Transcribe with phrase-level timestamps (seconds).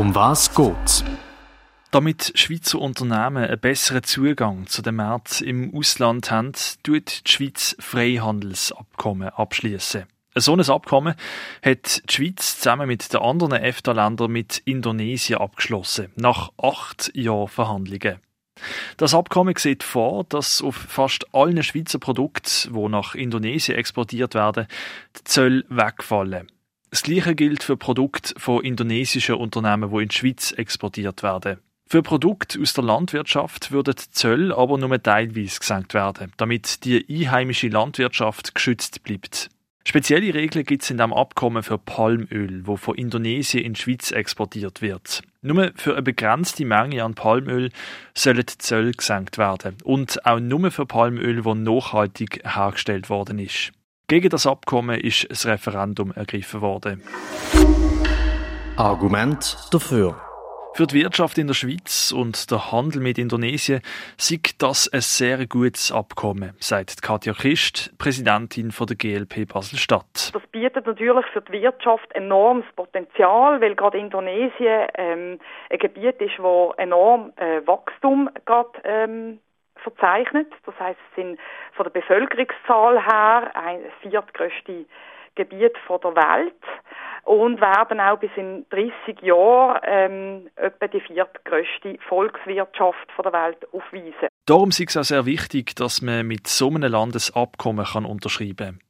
[0.00, 1.04] Um was geht's?
[1.90, 7.76] Damit Schweizer Unternehmen einen besseren Zugang zu den Märkten im Ausland haben, tut die Schweiz
[7.78, 10.06] Freihandelsabkommen abschließen.
[10.34, 11.16] Ein solches Abkommen
[11.62, 18.20] hat die Schweiz zusammen mit den anderen EFTA-Ländern mit Indonesien abgeschlossen, nach acht Jahren Verhandlungen.
[18.96, 24.66] Das Abkommen sieht vor, dass auf fast allen Schweizer Produkten, die nach Indonesien exportiert werden,
[25.18, 26.50] die Zölle wegfallen.
[26.90, 31.58] Das Gleiche gilt für Produkte von indonesischen Unternehmen, die in die Schweiz exportiert werden.
[31.86, 37.04] Für Produkte aus der Landwirtschaft würden die Zölle aber nur teilweise gesenkt werden, damit die
[37.08, 39.50] einheimische Landwirtschaft geschützt bleibt.
[39.84, 44.10] Spezielle Regeln gibt es in diesem Abkommen für Palmöl, wo von Indonesien in die Schweiz
[44.10, 45.22] exportiert wird.
[45.42, 47.70] Nur für eine begrenzte Menge an Palmöl
[48.14, 53.72] sollen die Zölle gesenkt werden und auch nur für Palmöl, das nachhaltig hergestellt worden ist.
[54.10, 57.00] Gegen das Abkommen ist das Referendum ergriffen worden.
[58.76, 60.16] Argument dafür.
[60.74, 63.82] Für die Wirtschaft in der Schweiz und der Handel mit Indonesien
[64.16, 70.32] sieht das ein sehr gutes Abkommen, sagt Katja Christ, Präsidentin von der GLP Basel-Stadt.
[70.34, 75.38] Das bietet natürlich für die Wirtschaft enormes Potenzial, weil gerade Indonesien ähm,
[75.70, 79.38] ein Gebiet ist, wo enorm äh, Wachstum gerade ähm,
[79.82, 80.52] verzeichnet.
[80.66, 81.38] Das heißt, es sind
[81.72, 84.86] von der Bevölkerungszahl her ein viertgrößte
[85.34, 86.54] Gebiet von der Welt
[87.24, 93.66] und werden auch bis in 30 Jahren ähm, etwa die viertgrößte Volkswirtschaft von der Welt
[93.72, 94.28] aufweisen.
[94.46, 98.80] Darum ist es auch sehr wichtig, dass man mit so einem Landesabkommen kann unterschreiben kann.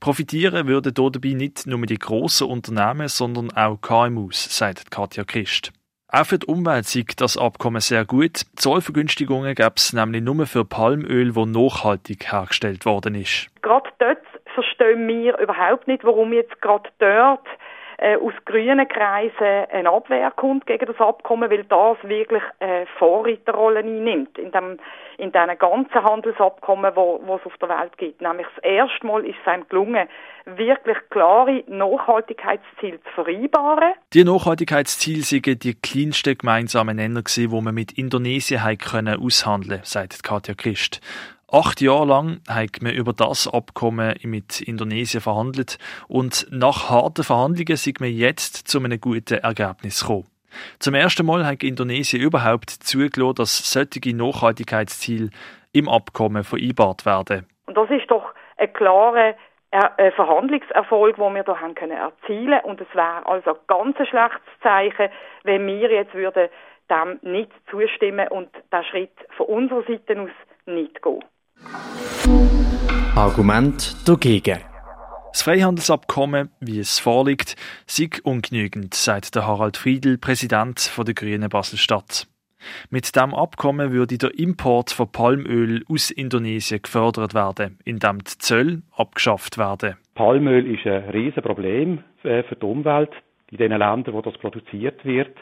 [0.00, 5.72] Profitieren würden dabei nicht nur die grossen Unternehmen, sondern auch KMUs, sagt Katja Christ.
[6.16, 8.42] Auch für die Umwelt sieht das Abkommen sehr gut.
[8.54, 13.48] Zollvergünstigungen gäbe es nämlich nur für Palmöl, das nachhaltig hergestellt worden ist.
[13.62, 14.22] Gerade dort
[14.54, 17.44] verstehen wir überhaupt nicht, warum jetzt gerade dort
[17.98, 23.80] äh, aus grünen Kreisen eine Abwehr kommt gegen das Abkommen, weil das wirklich äh, Vorreiterrolle
[23.80, 24.78] einnimmt in dem
[25.18, 28.20] in diesen ganzen Handelsabkommen, wo, es auf der Welt gibt.
[28.20, 30.08] Nämlich das erste Mal ist es einem gelungen,
[30.44, 33.92] wirklich klare Nachhaltigkeitsziele zu vereinbaren.
[34.12, 40.54] Die Nachhaltigkeitsziele sind die kleinsten gemeinsamen Nenner wo man mit Indonesien können aushandeln, sagt Katja
[40.54, 41.00] Christ.
[41.54, 45.78] Acht Jahre lang hat man über das Abkommen mit Indonesien verhandelt
[46.08, 50.26] und nach harten Verhandlungen sind wir jetzt zu einem guten Ergebnis gekommen.
[50.80, 55.30] Zum ersten Mal hat Indonesien überhaupt zugelassen, dass solche Nachhaltigkeitsziele
[55.70, 57.46] im Abkommen vereinbart werden.
[57.66, 59.36] Und das ist doch ein klarer
[59.70, 64.60] äh, Verhandlungserfolg, den wir hier haben können erzielen und es wäre also ein ganz schlechtes
[64.60, 65.08] Zeichen,
[65.44, 66.48] wenn wir jetzt würden
[66.90, 70.30] dem nicht zustimmen und den Schritt von unserer Seite aus
[70.66, 71.22] nicht gehen.
[73.16, 74.58] Argument dagegen.
[75.32, 77.56] Das Freihandelsabkommen, wie es vorliegt,
[77.86, 82.28] sei ungenügend, sagt der Harald Friedl, Präsident der Grünen Basel-Stadt.
[82.90, 88.82] Mit dem Abkommen würde der Import von Palmöl aus Indonesien gefördert werden, indem die Zölle
[88.96, 89.96] abgeschafft werden.
[90.14, 93.10] Palmöl ist ein Riesenproblem äh, für die Umwelt
[93.50, 95.36] in den Ländern, wo das produziert wird.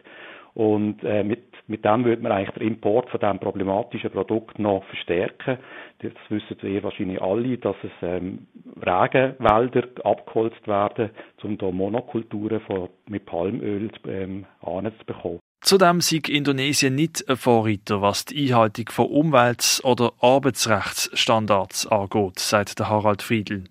[0.54, 4.84] Und äh, mit, mit dem würde man eigentlich den Import von diesem problematischen Produkt noch
[4.84, 5.58] verstärken.
[6.00, 8.46] Das wissen wir wahrscheinlich alle, dass es ähm,
[8.84, 11.10] Regenwälder abgeholzt werden,
[11.42, 15.38] um da Monokulturen von, mit Palmöl ähm, anzubekommen.
[15.62, 22.80] Zudem sieht Indonesien nicht ein Vorreiter, was die Einhaltung von Umwelts- oder Arbeitsrechtsstandards angeht, sagt
[22.80, 23.64] der Harald Friedl.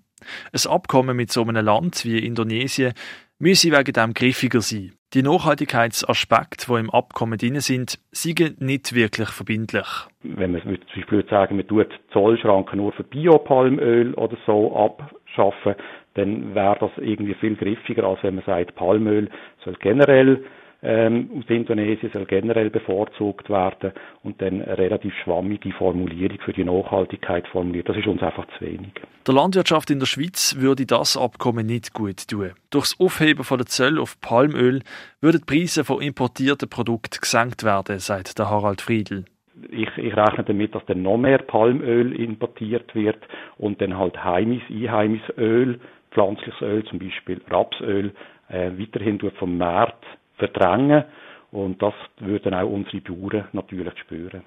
[0.54, 2.94] Ein Abkommen mit so einem Land wie Indonesien
[3.40, 4.94] müsse wegen dem griffiger sein.
[5.14, 9.88] Die Nachhaltigkeitsaspekte, die im Abkommen drin sind, sind nicht wirklich verbindlich.
[10.24, 15.76] Wenn man zum Beispiel sagen, man tut Zollschranken nur für Biopalmöl oder so abschaffen,
[16.14, 19.30] dann wäre das irgendwie viel griffiger, als wenn man sagt, Palmöl
[19.66, 20.46] soll generell
[20.84, 23.92] ähm, aus Indonesien soll generell bevorzugt werden
[24.24, 27.88] und dann eine relativ schwammige Formulierung für die Nachhaltigkeit formuliert.
[27.88, 28.94] Das ist uns einfach zu wenig.
[29.28, 32.52] Der Landwirtschaft in der Schweiz würde das Abkommen nicht gut tun.
[32.72, 34.82] Durch das Aufheben von der Zölle auf Palmöl
[35.22, 39.26] würden die Preise von importierten Produkten gesenkt werden, sagt der Harald Friedl.
[39.70, 43.20] Ich, ich, rechne damit, dass dann noch mehr Palmöl importiert wird
[43.58, 45.80] und dann halt heimisch, einheimisches Öl,
[46.10, 48.12] pflanzliches Öl, zum Beispiel Rapsöl,
[48.50, 50.04] äh, weiterhin vom Markt
[50.42, 51.06] verdrängen.
[51.52, 54.44] Und das würden auch unsere Bauern natürlich spüren.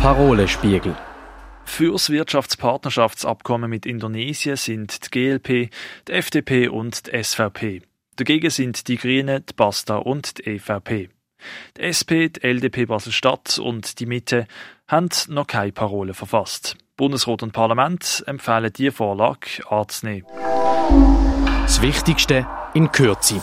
[0.00, 0.94] Parolespiegel.
[1.64, 5.70] Für das Wirtschaftspartnerschaftsabkommen mit Indonesien sind die GLP,
[6.06, 7.82] die FDP und die SVP.
[8.16, 11.08] Dagegen sind die Grünen, die Basta und die EVP.
[11.76, 14.46] Die SP, die LDP Basel-Stadt und die Mitte
[14.86, 16.76] haben noch keine Parole verfasst.
[16.96, 20.26] Bundesrat und Parlament empfehlen die Vorlage anzunehmen.
[21.62, 23.40] Das Wichtigste in Kürze.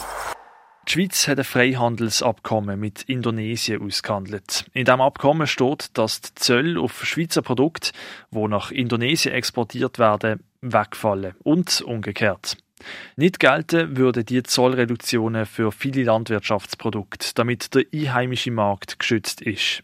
[0.92, 4.66] Die Schweiz hat ein Freihandelsabkommen mit Indonesien ausgehandelt.
[4.74, 7.92] In diesem Abkommen steht, dass die Zölle auf Schweizer Produkte,
[8.32, 12.58] die nach Indonesien exportiert werden, wegfallen und umgekehrt.
[13.16, 19.84] Nicht gelten würden die Zollreduktionen für viele Landwirtschaftsprodukte, damit der einheimische Markt geschützt ist.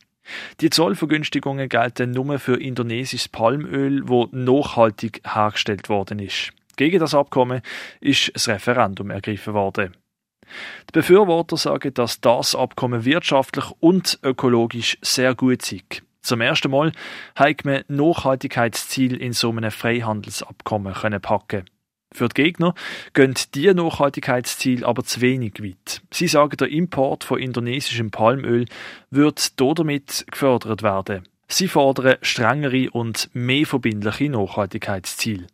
[0.59, 6.51] Die Zollvergünstigungen gelten nur für indonesisches Palmöl, wo nachhaltig hergestellt worden ist.
[6.75, 7.61] Gegen das Abkommen
[8.01, 9.95] ist das Referendum ergriffen worden.
[10.89, 16.03] Die Befürworter sagen, dass das Abkommen wirtschaftlich und ökologisch sehr gut ist.
[16.21, 16.91] Zum ersten Mal
[17.35, 21.65] hat man Nachhaltigkeitsziel in so einem Freihandelsabkommen können packen.
[22.13, 22.73] Für die Gegner
[23.13, 26.01] gehen diese Nachhaltigkeitsziele aber zu wenig weit.
[26.11, 28.65] Sie sagen, der Import von indonesischem Palmöl
[29.09, 31.27] wird damit gefördert werden.
[31.47, 35.47] Sie fordern strengere und mehr verbindliche Nachhaltigkeitsziele.